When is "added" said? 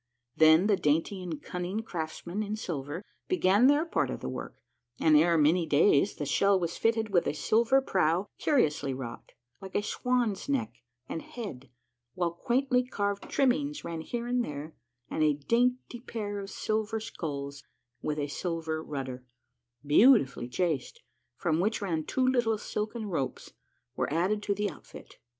24.11-24.41